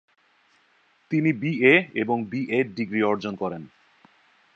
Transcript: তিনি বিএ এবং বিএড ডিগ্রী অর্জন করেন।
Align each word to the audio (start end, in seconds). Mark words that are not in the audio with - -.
তিনি 1.11 1.29
বিএ 1.33 1.73
এবং 1.93 2.17
বিএড 2.25 2.67
ডিগ্রী 2.75 3.01
অর্জন 3.01 3.33
করেন। 3.35 3.63